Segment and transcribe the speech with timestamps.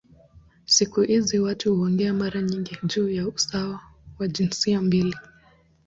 [0.65, 3.79] Siku hizi watu huongea mara nyingi juu ya usawa
[4.19, 5.15] wa jinsia mbili.